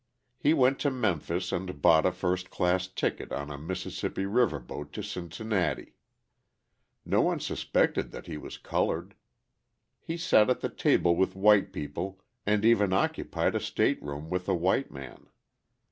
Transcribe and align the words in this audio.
He 0.39 0.55
went 0.55 0.79
to 0.79 0.89
Memphis 0.89 1.51
and 1.51 1.79
bought 1.79 2.07
a 2.07 2.11
first 2.11 2.49
class 2.49 2.87
ticket 2.87 3.31
on 3.31 3.51
a 3.51 3.57
Mississippi 3.59 4.25
River 4.25 4.57
boat 4.57 4.91
to 4.93 5.03
Cincinnati. 5.03 5.93
No 7.05 7.21
one 7.21 7.39
suspected 7.39 8.09
that 8.09 8.25
he 8.25 8.35
was 8.35 8.57
coloured; 8.57 9.13
he 9.99 10.17
sat 10.17 10.49
at 10.49 10.61
the 10.61 10.69
table 10.69 11.15
with 11.15 11.35
white 11.35 11.71
people 11.71 12.19
and 12.47 12.65
even 12.65 12.93
occupied 12.93 13.53
a 13.53 13.59
state 13.59 14.01
room 14.01 14.27
with 14.31 14.49
a 14.49 14.55
white 14.55 14.89
man. 14.91 15.27